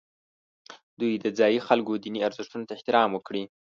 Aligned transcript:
دوی 0.99 1.13
د 1.23 1.25
ځایي 1.39 1.59
خلکو 1.67 1.91
دیني 2.03 2.19
ارزښتونو 2.27 2.67
ته 2.67 2.73
احترام 2.75 3.09
وکړي. 3.13 3.43